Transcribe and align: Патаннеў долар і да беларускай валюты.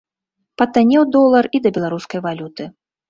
Патаннеў 0.61 1.03
долар 1.15 1.45
і 1.59 1.61
да 1.67 1.73
беларускай 1.79 2.19
валюты. 2.29 2.63